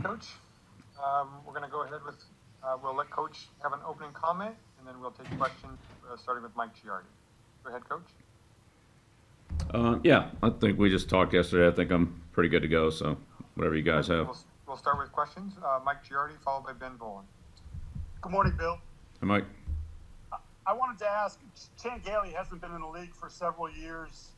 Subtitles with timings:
[0.00, 0.26] Coach.
[1.02, 2.22] Um, we're going to go ahead with,
[2.62, 5.78] uh, we'll let Coach have an opening comment, and then we'll take questions,
[6.10, 7.02] uh, starting with Mike Giardi.
[7.64, 8.06] Go ahead, Coach.
[9.74, 11.68] Uh, yeah, I think we just talked yesterday.
[11.68, 12.90] I think I'm pretty good to go.
[12.90, 13.16] So
[13.54, 14.26] whatever you guys have.
[14.26, 15.54] We'll, we'll start with questions.
[15.64, 17.24] Uh, Mike Giardi, followed by Ben Volin.
[18.20, 18.78] Good morning, Bill.
[19.20, 19.44] Hey, Mike.
[20.64, 21.40] I wanted to ask,
[21.82, 24.28] Chan Gailey hasn't been in the league for several years.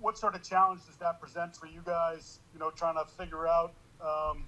[0.00, 2.38] What sort of challenge does that present for you guys?
[2.54, 4.44] You know, trying to figure out, um,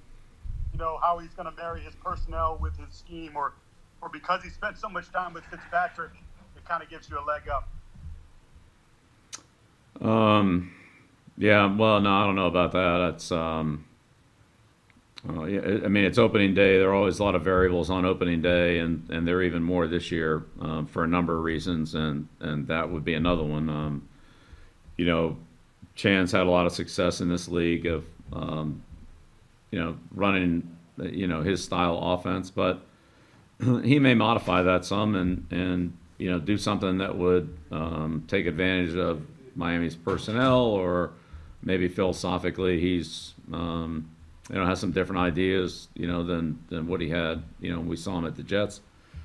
[0.73, 3.55] you know, how he's going to marry his personnel with his scheme, or,
[4.01, 6.13] or because he spent so much time with Fitzpatrick,
[6.57, 7.69] it kind of gives you a leg up.
[10.01, 10.73] Um,
[11.37, 12.99] yeah, well, no, I don't know about that.
[12.99, 13.85] That's, um,
[15.29, 16.79] uh, yeah, I mean, it's opening day.
[16.79, 19.63] There are always a lot of variables on opening day, and, and there are even
[19.63, 23.43] more this year um, for a number of reasons, and, and that would be another
[23.43, 23.69] one.
[23.69, 24.09] Um,
[24.97, 25.37] you know,
[25.97, 28.85] Chan's had a lot of success in this league of, um,
[29.71, 32.81] you know, running, you know, his style offense, but
[33.85, 38.47] he may modify that some and, and you know, do something that would um, take
[38.47, 39.23] advantage of
[39.55, 41.13] Miami's personnel, or
[41.63, 44.09] maybe philosophically he's um,
[44.49, 47.43] you know has some different ideas you know than than what he had.
[47.61, 48.81] You know, we saw him at the Jets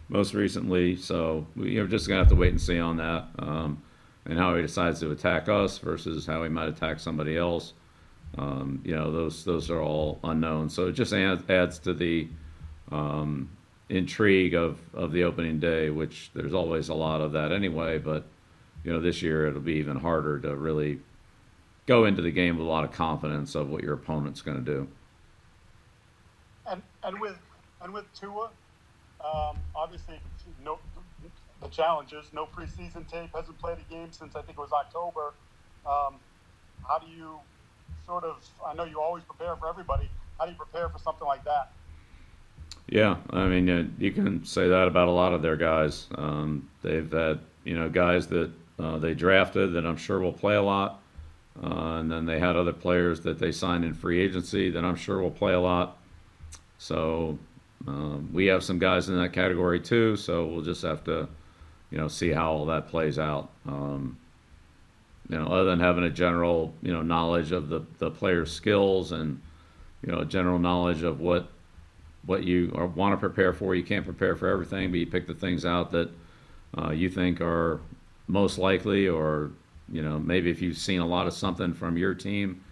[0.09, 3.25] most recently, so we, are just gonna have to wait and see on that.
[3.39, 3.81] Um,
[4.25, 7.73] and how he decides to attack us versus how he might attack somebody else.
[8.37, 10.69] Um, you know, those those are all unknown.
[10.69, 12.27] So it just adds, adds to the
[12.91, 13.49] um,
[13.89, 17.99] intrigue of, of the opening day, which there's always a lot of that anyway.
[17.99, 18.25] But
[18.83, 20.99] you know, this year it'll be even harder to really
[21.85, 24.63] go into the game with a lot of confidence of what your opponent's going to
[24.63, 24.87] do.
[26.67, 27.37] And and with
[27.81, 28.49] and with Tua,
[29.23, 30.19] um, obviously
[30.63, 30.79] no
[31.63, 32.25] the challenges.
[32.33, 33.29] No preseason tape.
[33.33, 35.33] Hasn't played a game since I think it was October.
[35.85, 36.15] Um,
[36.87, 37.39] how do you
[38.05, 38.43] sort of?
[38.65, 40.09] I know you always prepare for everybody.
[40.39, 41.71] How do you prepare for something like that?
[42.87, 46.07] Yeah, I mean, you, you can say that about a lot of their guys.
[46.15, 50.55] Um, they've had, you know, guys that uh, they drafted that I'm sure will play
[50.55, 51.01] a lot.
[51.61, 54.95] Uh, and then they had other players that they signed in free agency that I'm
[54.95, 55.97] sure will play a lot.
[56.79, 57.37] So
[57.87, 60.15] um, we have some guys in that category too.
[60.15, 61.27] So we'll just have to,
[61.91, 63.51] you know, see how all that plays out.
[63.67, 64.17] Um,
[65.29, 69.11] you know, other than having a general, you know, knowledge of the, the player's skills
[69.11, 69.41] and,
[70.05, 71.49] you know, a general knowledge of what
[72.25, 73.75] what you want to prepare for.
[73.75, 76.09] You can't prepare for everything, but you pick the things out that
[76.77, 77.81] uh, you think are
[78.27, 79.51] most likely, or
[79.91, 82.63] you know maybe if you've seen a lot of something from your team,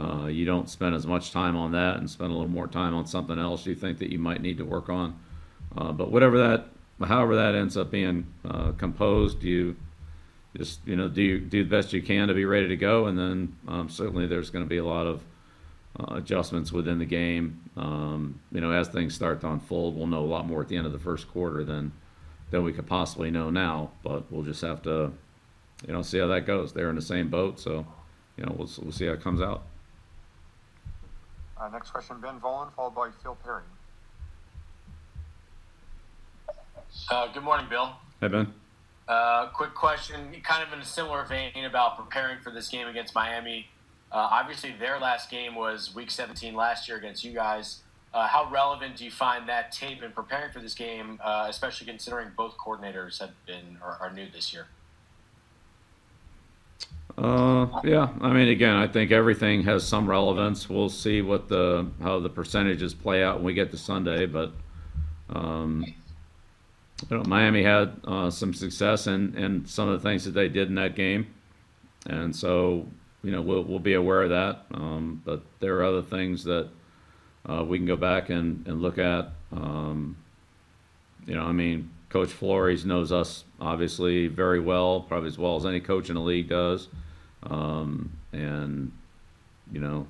[0.00, 2.94] uh, you don't spend as much time on that and spend a little more time
[2.94, 5.18] on something else you think that you might need to work on.
[5.76, 6.66] Uh, but whatever that,
[7.06, 9.76] however that ends up being uh, composed, you
[10.56, 13.18] just you know do do the best you can to be ready to go, and
[13.18, 15.22] then um, certainly there's going to be a lot of
[15.98, 17.60] uh, adjustments within the game.
[17.76, 20.76] Um, you know, as things start to unfold, we'll know a lot more at the
[20.76, 21.92] end of the first quarter than
[22.50, 23.90] than we could possibly know now.
[24.02, 25.12] But we'll just have to,
[25.86, 26.72] you know, see how that goes.
[26.72, 27.86] They're in the same boat, so
[28.36, 29.62] you know, we'll we'll see how it comes out.
[31.58, 33.62] Uh, next question, Ben Volin, followed by Phil Perry.
[37.10, 37.92] Uh, good morning, Bill.
[38.20, 38.52] Hey, Ben.
[39.08, 43.14] Uh, quick question, kind of in a similar vein about preparing for this game against
[43.14, 43.68] Miami.
[44.10, 47.82] Uh, obviously, their last game was Week 17 last year against you guys.
[48.12, 51.86] Uh, how relevant do you find that tape in preparing for this game, uh, especially
[51.86, 54.66] considering both coordinators have been or are new this year?
[57.18, 60.68] Uh, yeah, I mean, again, I think everything has some relevance.
[60.68, 64.52] We'll see what the how the percentages play out when we get to Sunday, but
[65.30, 65.84] um,
[67.10, 70.48] you know, Miami had uh, some success in, in some of the things that they
[70.48, 71.26] did in that game,
[72.06, 72.86] and so
[73.22, 74.64] you know we'll we'll be aware of that.
[74.72, 76.68] Um, but there are other things that
[77.48, 79.30] uh, we can go back and, and look at.
[79.52, 80.16] Um,
[81.26, 85.66] you know, I mean, Coach Flores knows us obviously very well, probably as well as
[85.66, 86.88] any coach in the league does.
[87.42, 88.92] Um, and,
[89.72, 90.06] you know,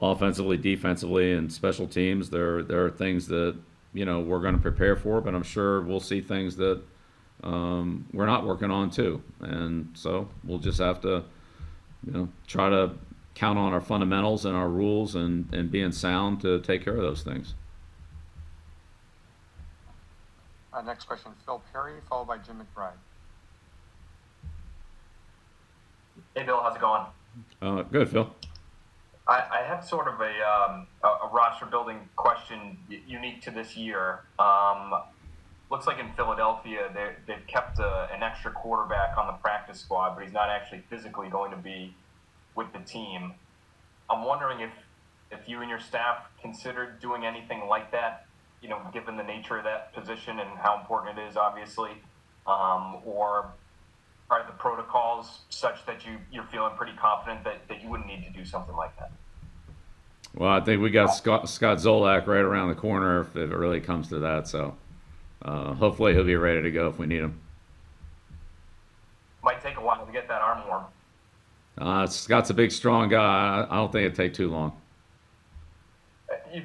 [0.00, 3.56] offensively, defensively, and special teams, there, there are things that,
[3.94, 6.82] you know, we're going to prepare for, but I'm sure we'll see things that
[7.42, 9.22] um, we're not working on too.
[9.40, 11.24] And so we'll just have to,
[12.04, 12.90] you know, try to
[13.34, 17.02] count on our fundamentals and our rules and, and being sound to take care of
[17.02, 17.54] those things.
[20.72, 22.90] Uh, next question, Phil Perry, followed by Jim McBride.
[26.34, 27.06] Hey, Bill, how's it going?
[27.62, 28.28] Uh, good, Phil.
[29.26, 32.76] I, I have sort of a, um, a, a, roster building question
[33.06, 34.20] unique to this year.
[34.38, 34.94] Um,
[35.70, 36.90] looks like in Philadelphia,
[37.26, 41.28] they've kept a, an extra quarterback on the practice squad, but he's not actually physically
[41.28, 41.94] going to be
[42.54, 43.34] with the team.
[44.10, 44.70] I'm wondering if
[45.30, 48.26] if you and your staff considered doing anything like that,
[48.62, 51.90] you know, given the nature of that position and how important it is, obviously,
[52.46, 53.50] um, or
[54.30, 58.24] are the protocols such that you you're feeling pretty confident that, that you wouldn't need
[58.24, 59.10] to do something like that?
[60.36, 63.80] Well, I think we got Scott, Scott Zolak right around the corner if it really
[63.80, 64.48] comes to that.
[64.48, 64.76] So
[65.42, 67.38] uh, hopefully he'll be ready to go if we need him.
[69.42, 70.84] Might take a while to get that arm warm.
[71.78, 73.66] Uh, Scott's a big, strong guy.
[73.68, 74.72] I don't think it'd take too long.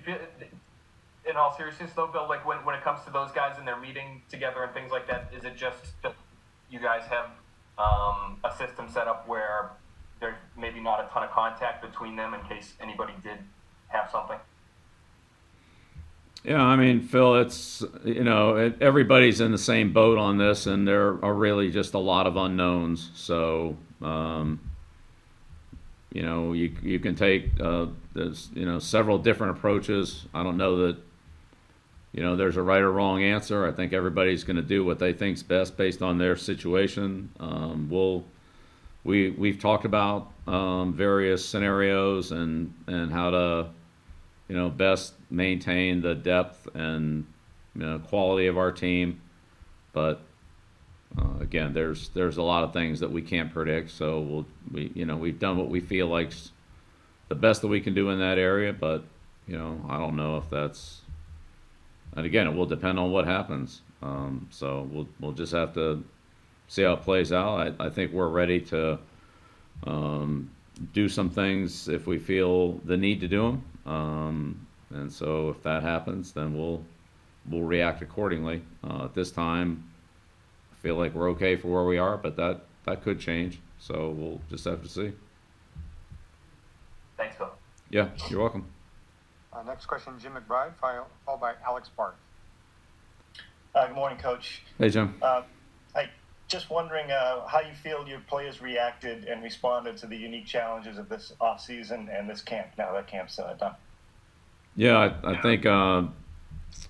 [0.05, 0.17] Feel,
[1.27, 3.79] in all seriousness, though, Bill, like when, when it comes to those guys and they're
[3.79, 6.15] meeting together and things like that, is it just that
[6.71, 7.31] you guys have
[7.77, 9.71] um, a system set up where
[10.19, 13.39] there's maybe not a ton of contact between them in case anybody did
[13.89, 14.37] have something?
[16.43, 20.67] Yeah, I mean, Phil, it's you know it, everybody's in the same boat on this,
[20.67, 23.11] and there are really just a lot of unknowns.
[23.13, 24.59] So, um,
[26.13, 30.25] you know, you you can take uh, there's you know several different approaches.
[30.33, 30.97] I don't know that
[32.13, 33.67] you know there's a right or wrong answer.
[33.67, 37.29] I think everybody's going to do what they think's best based on their situation.
[37.41, 38.23] Um, we'll
[39.03, 43.67] we we've talked about um, various scenarios and and how to
[44.49, 47.25] you know, best maintain the depth and
[47.75, 49.21] you know, quality of our team.
[49.93, 50.21] But
[51.17, 53.91] uh, again, there's there's a lot of things that we can't predict.
[53.91, 56.51] So we'll we you know we've done what we feel like's
[57.29, 58.73] the best that we can do in that area.
[58.73, 59.03] But
[59.47, 61.01] you know, I don't know if that's.
[62.15, 63.81] And again, it will depend on what happens.
[64.01, 66.03] Um, so we'll we'll just have to
[66.67, 67.75] see how it plays out.
[67.79, 68.99] I, I think we're ready to
[69.85, 70.49] um,
[70.93, 73.63] do some things if we feel the need to do them.
[73.89, 76.83] Um, and so if that happens, then we'll
[77.49, 78.61] we'll react accordingly.
[78.83, 79.83] Uh, at this time,
[80.71, 83.59] I feel like we're okay for where we are, but that that could change.
[83.79, 85.11] So we'll just have to see.
[87.17, 87.51] Thanks, Bill.
[87.89, 88.65] Yeah, you're welcome.
[89.51, 92.15] Uh, next question, Jim McBride, followed by Alex Barth.
[93.73, 94.61] Uh, good morning, Coach.
[94.77, 95.15] Hey, Jim.
[96.49, 100.97] Just wondering uh, how you feel your players reacted and responded to the unique challenges
[100.97, 102.69] of this offseason and this camp.
[102.77, 103.75] Now that camp's uh, done.
[104.75, 105.65] Yeah, I, I think.
[105.65, 106.03] Uh,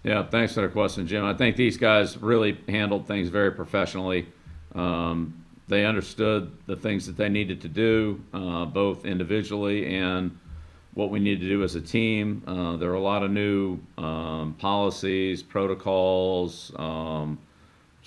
[0.04, 1.26] yeah, thanks for the question, Jim.
[1.26, 4.28] I think these guys really handled things very professionally.
[4.76, 10.38] Um, they understood the things that they needed to do, uh, both individually and
[10.94, 12.44] what we need to do as a team.
[12.48, 17.38] Uh, there are a lot of new um, policies, protocols, um,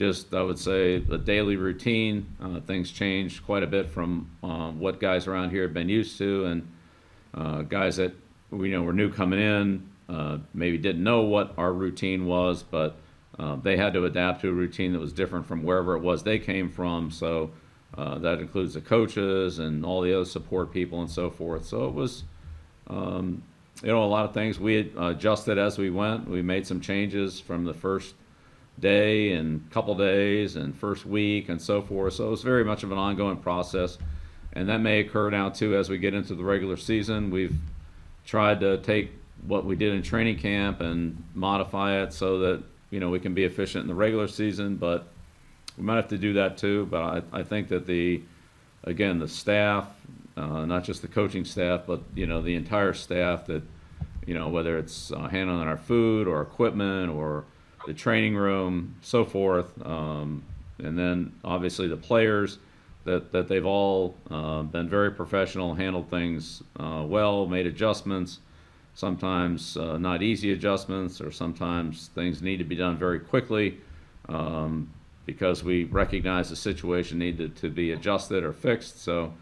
[0.02, 2.26] just I would say the daily routine.
[2.42, 6.18] Uh, things changed quite a bit from uh, what guys around here have been used
[6.18, 6.68] to, and
[7.34, 8.12] uh, guys that
[8.50, 12.96] we know were new coming in uh, maybe didn't know what our routine was, but
[13.38, 16.22] uh, they had to adapt to a routine that was different from wherever it was
[16.22, 17.10] they came from.
[17.10, 17.50] So
[17.96, 21.64] uh, that includes the coaches and all the other support people and so forth.
[21.64, 22.24] So it was,
[22.88, 23.42] um,
[23.82, 26.28] you know, a lot of things we adjusted as we went.
[26.28, 28.14] We made some changes from the first
[28.78, 32.14] day and couple days and first week and so forth.
[32.14, 33.98] So it's very much of an ongoing process,
[34.52, 37.30] and that may occur now too as we get into the regular season.
[37.30, 37.56] We've
[38.24, 39.12] tried to take
[39.46, 43.34] what we did in training camp and modify it so that you know we can
[43.34, 45.08] be efficient in the regular season, but
[45.76, 46.86] we might have to do that too.
[46.86, 48.22] But I, I think that the
[48.84, 49.88] again the staff,
[50.36, 53.62] uh, not just the coaching staff, but you know the entire staff that
[54.26, 57.44] you know whether it's uh, handling our food or equipment or
[57.86, 60.42] the training room, so forth, um,
[60.78, 62.58] and then obviously the players
[63.04, 68.40] that that they've all uh, been very professional, handled things uh, well, made adjustments.
[68.94, 73.78] Sometimes uh, not easy adjustments, or sometimes things need to be done very quickly
[74.28, 74.90] um,
[75.24, 79.02] because we recognize the situation needed to be adjusted or fixed.
[79.02, 79.32] So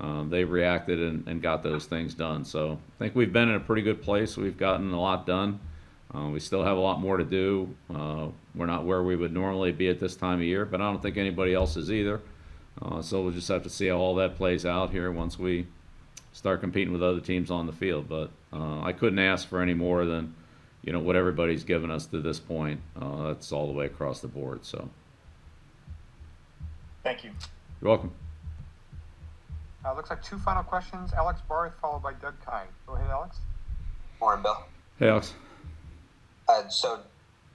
[0.00, 2.44] um, they reacted and, and got those things done.
[2.44, 4.36] So I think we've been in a pretty good place.
[4.36, 5.60] We've gotten a lot done.
[6.14, 7.74] Uh, we still have a lot more to do.
[7.92, 10.84] Uh, we're not where we would normally be at this time of year, but I
[10.84, 12.20] don't think anybody else is either.
[12.80, 15.66] Uh, so we'll just have to see how all that plays out here once we
[16.32, 18.08] start competing with other teams on the field.
[18.08, 20.34] But uh, I couldn't ask for any more than,
[20.82, 22.80] you know, what everybody's given us to this point.
[23.00, 24.64] Uh, that's all the way across the board.
[24.64, 24.88] So
[27.02, 27.30] Thank you.
[27.80, 28.12] you're welcome.
[29.84, 32.66] Uh, looks like two final questions, Alex Barth, followed by Doug Kyed.
[32.86, 33.38] Go ahead, Alex.
[34.20, 34.64] Morning, Bill.
[34.98, 35.32] Hey, Alex.
[36.48, 37.00] Uh, so,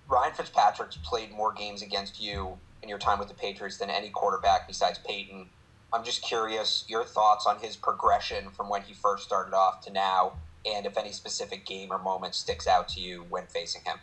[0.10, 4.10] Ryan Fitzpatrick's played more games against you in your time with the Patriots than any
[4.10, 5.48] quarterback besides Peyton.
[5.94, 9.92] I'm just curious your thoughts on his progression from when he first started off to
[9.92, 10.34] now,
[10.66, 13.98] and if any specific game or moment sticks out to you when facing him.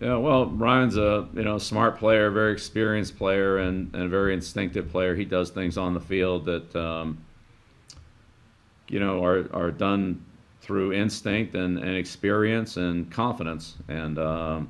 [0.00, 4.32] Yeah, well, Ryan's a you know smart player, very experienced player, and, and a very
[4.32, 5.14] instinctive player.
[5.14, 7.18] He does things on the field that um,
[8.88, 10.24] you know, are, are done
[10.60, 13.76] through instinct and, and experience and confidence.
[13.88, 14.68] And um,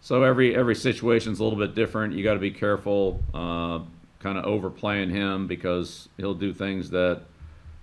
[0.00, 2.14] so every every situation's a little bit different.
[2.14, 3.80] You got to be careful, uh,
[4.20, 7.22] kind of overplaying him because he'll do things that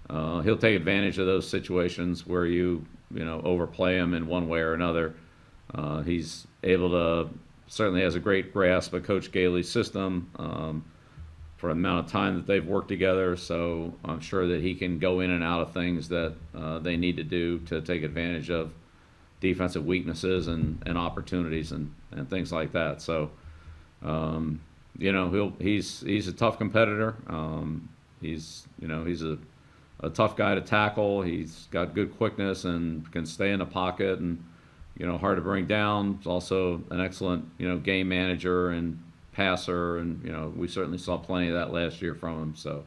[0.10, 4.48] uh, he'll take advantage of those situations where you you know overplay him in one
[4.48, 5.16] way or another.
[5.76, 7.30] Uh, he's able to
[7.68, 10.30] certainly has a great grasp of Coach Gailey's system.
[10.38, 10.86] Um,
[11.58, 13.36] for the amount of time that they've worked together.
[13.36, 16.98] So I'm sure that he can go in and out of things that uh, they
[16.98, 18.72] need to do to take advantage of
[19.40, 23.02] defensive weaknesses and, and opportunities and, and things like that.
[23.02, 23.32] So,
[24.04, 24.62] um,
[24.98, 27.16] you know, he'll, he's, he's a tough competitor.
[27.28, 27.90] Um,
[28.22, 29.38] he's, you know, he's a,
[30.02, 31.24] a tough guy to tackle.
[31.24, 34.44] He's got good quickness and can stay in the pocket and,
[34.98, 36.18] you know, hard to bring down.
[36.18, 39.00] He's also an excellent, you know, game manager and
[39.38, 42.56] passer, and you know we certainly saw plenty of that last year from him.
[42.56, 42.84] So,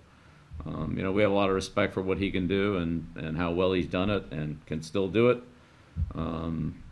[0.67, 3.07] um, you know, we have a lot of respect for what he can do and
[3.17, 5.43] and how well he's done it and can still do it.
[6.15, 6.83] Um,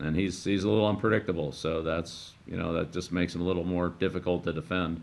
[0.00, 3.44] and he's he's a little unpredictable, so that's you know that just makes him a
[3.44, 5.02] little more difficult to defend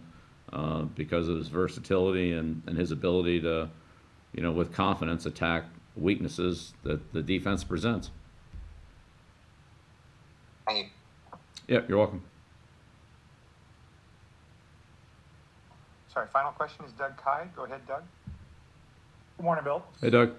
[0.53, 3.69] uh, because of his versatility and and his ability to,
[4.33, 5.65] you know, with confidence attack
[5.97, 8.11] weaknesses that the defense presents.
[10.65, 11.75] Thank you.
[11.75, 12.23] Yep, you're welcome.
[16.15, 17.53] Sorry, final question is Doug Kyed.
[17.57, 18.01] Go ahead, Doug.
[19.35, 19.83] Good morning, Bill.
[19.99, 20.31] Hey, Doug.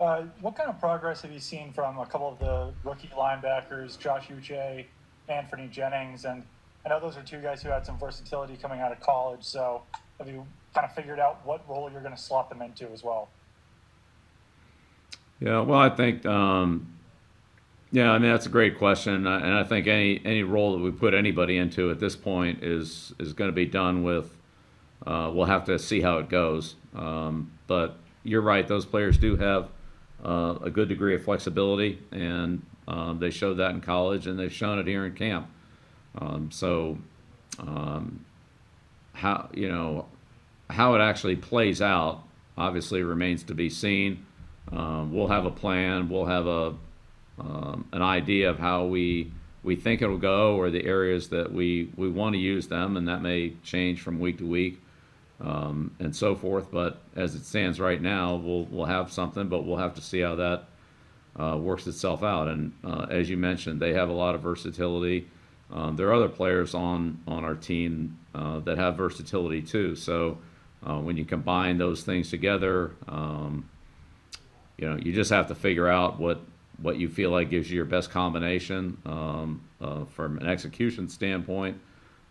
[0.00, 3.98] Uh, what kind of progress have you seen from a couple of the rookie linebackers,
[3.98, 4.86] Josh Uche,
[5.28, 6.24] Anfernee Jennings?
[6.24, 6.44] And
[6.86, 9.44] I know those are two guys who had some versatility coming out of college.
[9.44, 9.82] So
[10.18, 13.04] have you kind of figured out what role you're going to slot them into as
[13.04, 13.28] well?
[15.40, 16.90] Yeah, well, I think, um,
[17.92, 20.82] yeah, I mean that's a great question, uh, and I think any any role that
[20.82, 24.34] we put anybody into at this point is is going to be done with.
[25.06, 29.36] Uh, we'll have to see how it goes, um, but you're right; those players do
[29.36, 29.68] have
[30.24, 34.52] uh, a good degree of flexibility, and um, they showed that in college, and they've
[34.52, 35.48] shown it here in camp.
[36.18, 36.98] Um, so,
[37.58, 38.24] um,
[39.12, 40.06] how you know
[40.70, 42.22] how it actually plays out
[42.56, 44.24] obviously remains to be seen.
[44.72, 46.08] Um, we'll have a plan.
[46.08, 46.74] We'll have a
[47.38, 49.32] um, an idea of how we
[49.62, 53.08] we think it'll go, or the areas that we we want to use them, and
[53.08, 54.80] that may change from week to week,
[55.40, 56.70] um, and so forth.
[56.70, 60.20] But as it stands right now, we'll we'll have something, but we'll have to see
[60.20, 60.64] how that
[61.38, 62.48] uh, works itself out.
[62.48, 65.28] And uh, as you mentioned, they have a lot of versatility.
[65.72, 69.96] Um, there are other players on on our team uh, that have versatility too.
[69.96, 70.38] So
[70.86, 72.92] uh, when you combine those things together.
[73.08, 73.68] Um,
[74.76, 76.40] you know, you just have to figure out what
[76.78, 81.80] what you feel like gives you your best combination um, uh, from an execution standpoint,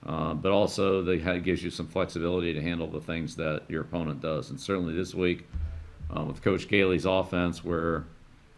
[0.06, 4.22] uh, but also that gives you some flexibility to handle the things that your opponent
[4.22, 4.50] does.
[4.50, 5.48] And certainly this week
[6.16, 8.06] uh, with Coach Gailey's offense, where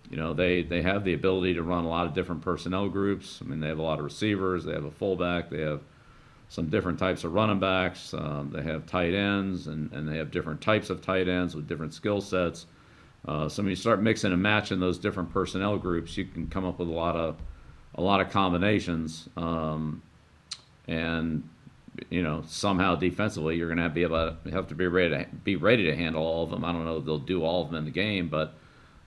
[0.09, 3.39] you know they they have the ability to run a lot of different personnel groups.
[3.41, 5.81] I mean, they have a lot of receivers, they have a fullback, they have
[6.49, 10.31] some different types of running backs, um, they have tight ends, and, and they have
[10.31, 12.67] different types of tight ends with different skill sets.
[13.27, 16.63] Uh, so when you start mixing and matching those different personnel groups, you can come
[16.63, 17.37] up with a lot of
[17.95, 20.01] a lot of combinations, um,
[20.87, 21.47] and
[22.09, 25.25] you know somehow defensively you're going to be able to have to be ready to
[25.43, 26.65] be ready to handle all of them.
[26.65, 28.53] I don't know if they'll do all of them in the game, but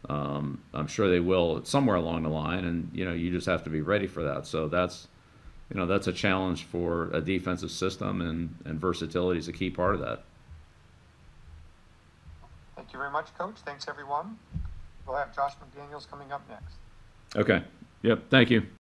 [0.08, 3.64] um, I'm sure they will somewhere along the line, and you know you just have
[3.64, 4.46] to be ready for that.
[4.46, 5.08] So that's
[5.70, 9.70] you know that's a challenge for a defensive system, and and versatility is a key
[9.70, 10.22] part of that.
[12.76, 13.56] Thank you very much, Coach.
[13.66, 14.38] Thanks, everyone.
[15.06, 16.76] We'll have Josh McDaniels coming up next.
[17.36, 17.62] Okay.
[18.02, 18.30] Yep.
[18.30, 18.68] Thank you.